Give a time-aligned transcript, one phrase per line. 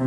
[0.00, 0.06] 我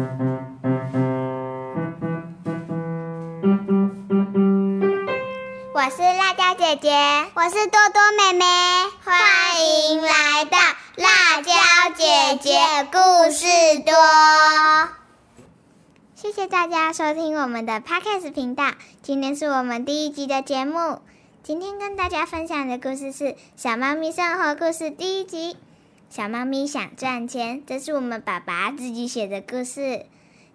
[5.92, 6.90] 是辣椒姐姐，
[7.36, 8.44] 我是多多妹妹，
[9.04, 9.14] 欢
[9.92, 10.58] 迎来到
[10.96, 11.52] 辣椒
[11.96, 12.58] 姐姐
[12.92, 12.98] 故
[13.30, 13.46] 事
[13.86, 13.94] 多。
[16.16, 18.72] 谢谢大家收听我们的 Podcast 频道，
[19.04, 21.04] 今天是我们第一集的节目。
[21.44, 23.26] 今天跟大家分享的故事是
[23.56, 25.56] 《小猫咪生活故事》第一集。
[26.16, 30.06] 小猫咪想赚钱，这是我们爸爸自己写的故事，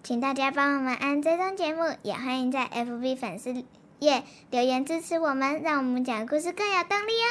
[0.01, 3.65] 请大家帮我们按追踪节目，也欢迎在 FB 粉丝
[3.99, 7.27] 页留言支持我们，让我们讲故事更有动力哦。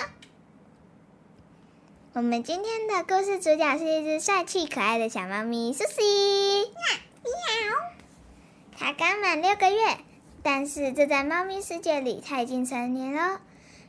[2.13, 6.65] 我们今天的故事主角是一只帅气可爱的小猫咪苏西。
[7.25, 7.33] 喵！
[8.77, 9.97] 它刚满六个月，
[10.43, 13.41] 但是这在猫咪世界里，它已经成年了。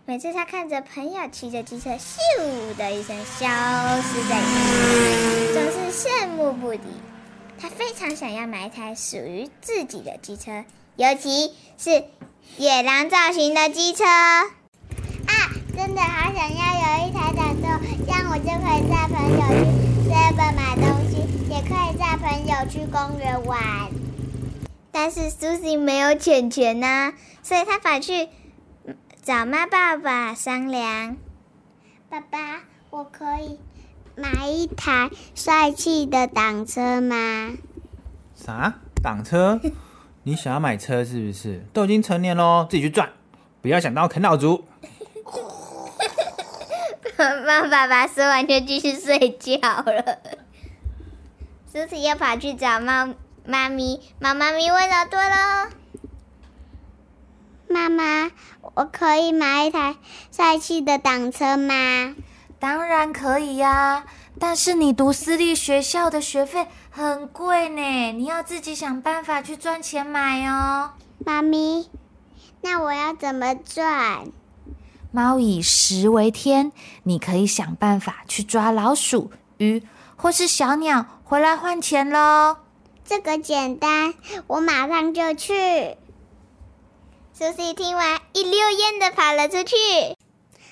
[0.09, 3.47] 每次他看着朋友骑着机车咻的一声消
[4.01, 6.79] 失在眼前，总是羡慕不已。
[7.59, 12.05] 他非常想要买一台属于自己的机车，尤其是
[12.57, 14.03] 野狼造型的机车。
[14.03, 14.49] 啊，
[15.77, 21.17] 真的好想要有一台挡车，这样我就可以载朋友去 seven 买东西，
[21.51, 23.61] 也可以载朋友去公园玩。
[24.91, 27.13] 但是 Susie 没有钱钱呐，
[27.43, 28.27] 所以他跑去。
[29.21, 31.17] 找妈爸爸商量，
[32.09, 33.59] 爸爸，我可以
[34.15, 37.51] 买一台帅气的挡车吗？
[38.33, 39.59] 啥挡车？
[40.23, 41.65] 你想要买车是不是？
[41.73, 43.11] 都已经成年喽，自己去赚，
[43.61, 44.65] 不要想到啃老族。
[47.45, 50.19] 妈爸爸说完就继续睡觉了。
[51.71, 53.13] 苏琪又跑去找猫
[53.45, 55.69] 妈咪，猫妈咪温柔多喽。
[57.69, 58.31] 妈妈，
[58.73, 59.95] 我可以买一台
[60.31, 62.15] 帅气的挡车吗？
[62.59, 64.05] 当然可以呀，
[64.39, 70.91] 但是你读私立学校的学费很贵呢，你要自己想办法去赚钱买哦。
[71.23, 71.89] 妈咪，
[72.61, 74.27] 那我要怎么赚？
[75.11, 76.71] 猫以食为天，
[77.03, 79.83] 你可以想办法去抓老鼠、鱼
[80.15, 82.57] 或是小鸟回来换钱喽。
[83.05, 84.13] 这个简单，
[84.47, 85.97] 我马上就去。
[87.39, 89.77] 苏西听完，一溜烟的跑了出去。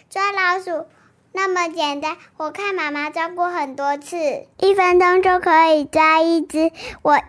[0.09, 0.85] 抓老鼠
[1.31, 4.17] 那么简单，我看妈妈抓过很多次，
[4.59, 6.73] 一分钟就可以抓一只。
[7.03, 7.22] 我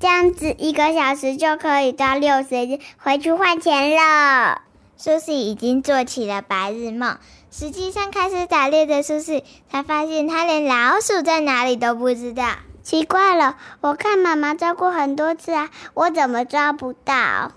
[0.00, 4.62] 这样子一个小时就可以抓六十只，回去换钱了。
[4.96, 7.18] 苏西已经做起了白日梦。
[7.50, 12.52] 实际上开始打猎的苏西，才发现他连老鼠在哪里都不知道。
[12.82, 17.52] 奇怪了，我看妈妈抓过很多次啊，我怎么抓不到？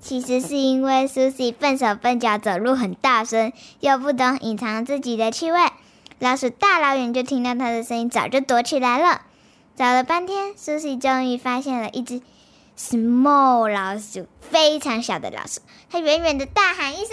[0.00, 5.58] 其实是因为 Susie 笨手笨脚，走路很大声，又不懂隐藏自己的气味。
[6.18, 9.22] 老鼠大老远就听到它的声音，早就躲起来了。
[9.76, 12.22] 找了半天，Susie 终于发现了一只
[12.78, 15.60] small 老鼠，非常小的老鼠。
[15.90, 17.08] 它远远的大喊一声：“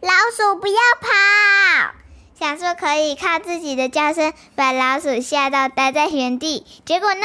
[0.00, 1.94] 老鼠不要跑！”
[2.38, 6.66] 想说可以靠自己的叫声把老鼠吓到待在原地。
[6.84, 7.22] 结果呢？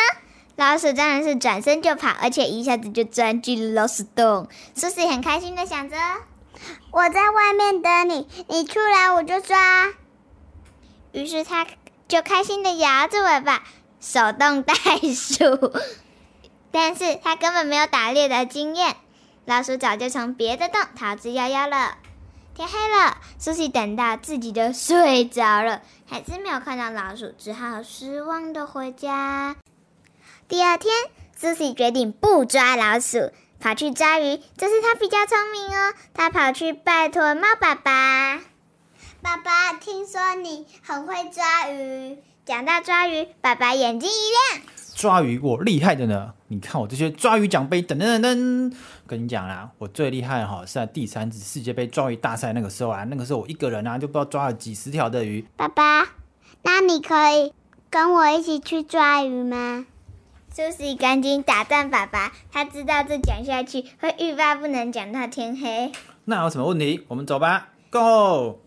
[0.59, 4.49] 老鼠当然是转身就跑，而且一下子就钻进了老鼠洞。
[4.75, 5.95] 苏西很开心的想着
[6.91, 9.93] ：“我在外面等你，你出来我就抓。”
[11.13, 11.65] 于是他
[12.09, 13.63] 就开心的摇着尾巴，
[14.01, 14.73] 手动袋
[15.15, 15.71] 鼠。
[16.71, 18.97] 但是他根本没有打猎的经验，
[19.45, 21.99] 老鼠早就从别的洞逃之夭夭了。
[22.53, 29.55] 天黑了，苏西等到自己都睡着了，还是没有看到老鼠，只好失望的回家。
[30.49, 30.91] 第二天
[31.39, 34.41] ，Susie 决定不抓老鼠，跑去抓鱼。
[34.57, 38.39] 这次他比较聪明哦，他跑去拜托猫爸爸。
[39.21, 42.17] 爸爸，听说你很会抓鱼。
[42.45, 44.65] 讲到抓鱼，爸爸眼睛一亮：
[44.95, 46.33] 抓鱼我厉害的呢！
[46.47, 48.77] 你看我这些抓鱼奖杯，等等等等。
[49.05, 55.45] 跟你讲啦，我最厉害哈是在第三次世界杯抓鱼大赛那个时候啊，那个时候我一个人啊就不知道抓了几十条的鱼。
[55.55, 56.07] 爸爸，
[56.63, 57.53] 那你可以
[57.91, 59.85] 跟我一起去抓鱼吗？
[60.51, 65.91] 苏西赶紧打断爸爸，他知道这讲下去会欲罢不能，讲到天黑。
[66.25, 67.05] 那有什么问题？
[67.07, 68.59] 我们走吧，Go！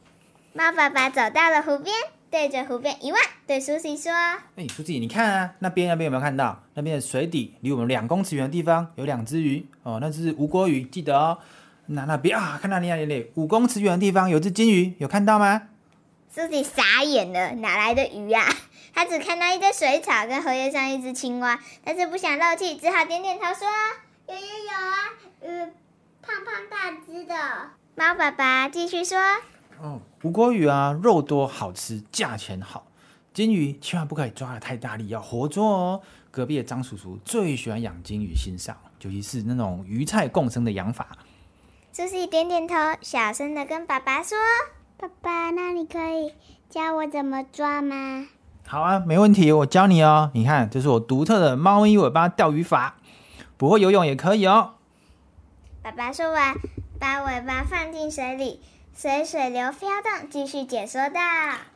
[0.52, 1.94] 猫爸爸走到了湖边，
[2.30, 4.12] 对着湖边一望，对苏西说
[4.56, 6.62] ：“哎，苏西，你看啊，那边那边有没有看到？
[6.74, 11.38] 那边的水底离我们两公尺远的地方有两只鱼哦，那只是无国鱼，记得哦。
[11.86, 15.62] 那那边啊，看到你那里五公尺远的地方有只金鱼，有看到吗？”
[16.30, 18.46] 苏西傻眼了，哪来的鱼啊？
[19.02, 23.66] 他只看到一堆水草跟荷叶上一只青蛙，但是不想漏气，只好点点头说
[24.28, 24.94] ：“有有有啊，
[25.40, 25.74] 嗯，
[26.22, 27.34] 胖胖大只的。”
[27.96, 29.18] 猫爸爸继续说
[29.82, 32.86] ：“哦，吴国鱼啊，肉多好吃，价钱好。
[33.34, 36.00] 金鱼千万不可以抓的太大力，要活捉哦。
[36.30, 41.08] 隔壁的张叔叔最喜欢养金鱼欣赏，尤其是那种鱼菜共生的养法。
[41.92, 44.38] 苏西点点头，小声的跟爸爸说
[44.96, 46.32] ：“爸爸，那你可以
[46.70, 48.28] 教我怎么抓吗？”
[48.66, 50.30] 好啊，没问题，我教你哦。
[50.32, 52.96] 你看，这是我独特的猫咪尾巴钓鱼法，
[53.56, 54.74] 不会游泳也可以哦。
[55.82, 56.54] 爸爸说完，
[56.98, 58.60] 把尾巴放进水里，
[58.94, 61.20] 随水流飘动，继续解说道：“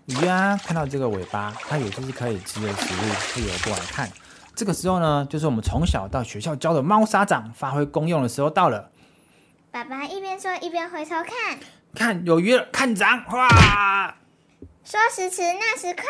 [0.06, 4.10] 鱼啊，看到这个尾巴，它也就是可以吃的食物，会游过来看。
[4.54, 8.90] 这个时候呢，就是我们从小到学校教的猫砂掌发挥功用的时候到了。”
[9.70, 11.58] 爸爸一边说一边回头看，
[11.94, 14.14] 看有鱼了，看掌，哇！
[14.82, 16.04] 说时迟，那时快，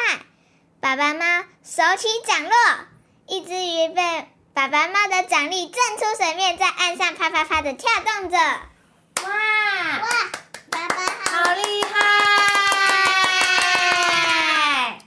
[0.81, 1.25] 爸爸猫
[1.65, 2.53] 手起掌落，
[3.27, 8.37] 一只鱼被爸爸猫的掌力震出水面，在岸上啪啪啪的跳动着。
[8.37, 9.29] 哇
[10.03, 10.09] 哇！
[10.71, 11.95] 爸爸好厉害！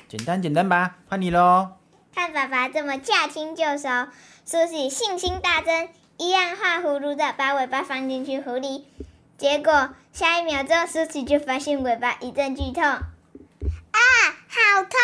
[0.10, 1.72] 简单简单吧，换你喽。
[2.14, 4.10] 看爸爸这么驾轻就熟，
[4.44, 5.90] 苏西信心大增。
[6.18, 8.86] 一样画葫芦的把尾巴放进去壶里，
[9.38, 13.06] 结果下一秒钟，苏西就发现尾巴一阵剧痛，啊，
[14.50, 15.00] 好痛！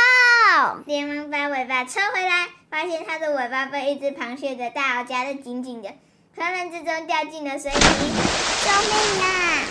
[0.85, 5.89] 连忙把尾巴抽回来，发现它的尾巴被一只螃蟹的大螯夹得紧紧的，
[6.35, 7.77] 慌乱之中掉进了水里。
[7.77, 9.65] 救命啊！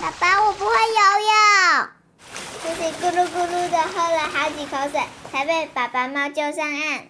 [0.00, 1.00] 爸爸，我不会游
[1.30, 1.88] 泳。
[2.62, 5.00] 舒淇咕噜咕噜的喝了好几口水，
[5.30, 7.06] 才被爸爸猫救上岸。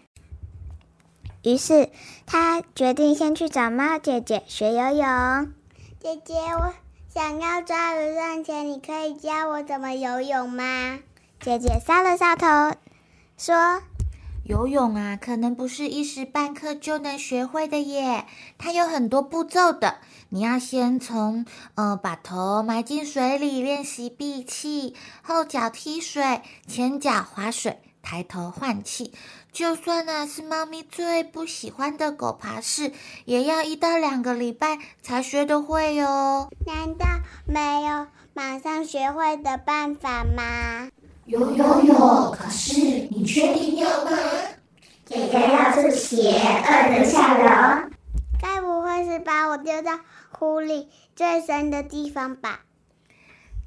[1.43, 1.91] 于是，
[2.27, 5.53] 他决定先去找猫姐姐学游泳。
[6.01, 6.75] 姐姐，我
[7.13, 10.99] 想要抓鱼赚钱，你可以教我怎么游泳吗？
[11.41, 12.77] 姐姐搔了搔头，
[13.37, 13.83] 说
[14.45, 18.27] ：“游泳啊，可能不是一时半刻就能学会的耶，
[18.59, 19.99] 它有很多步骤的。
[20.29, 21.45] 你要先从
[21.75, 29.13] 呃把头埋进水里练习闭气，后脚踢水，前脚划水，抬头换气。”
[29.55, 32.93] 就算呢是猫咪最不喜欢的狗爬式，
[33.25, 36.49] 也要一到两个礼拜才学得会哦。
[36.67, 37.07] 难道
[37.47, 40.91] 没有马上学会的办法吗？
[41.27, 42.81] 有有有，可是
[43.11, 44.11] 你确定要吗？
[45.07, 47.91] 姐姐要是邪恶的笑容，
[48.41, 50.01] 该不会是把我丢到
[50.31, 52.61] 湖里最深的地方吧？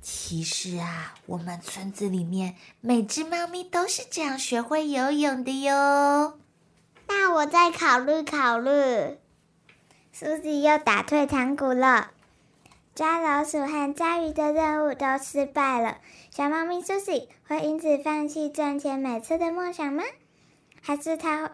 [0.01, 6.37] 其实啊，我们村子里面每只猫咪都是这样学会游泳的哟。
[7.07, 9.17] 那我再考虑考虑。
[10.11, 12.11] 苏西又打退堂鼓了，
[12.97, 15.99] 抓老鼠和抓鱼的任务都失败了。
[16.31, 20.03] 小猫咪苏西会因此放弃赚钱买车的梦想吗？
[20.81, 21.51] 还是它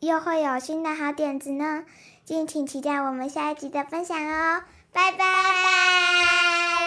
[0.00, 1.86] 又会有新的好点子呢？
[2.26, 4.64] 敬请期待我们下一集的分享哦！
[4.92, 6.81] 拜拜。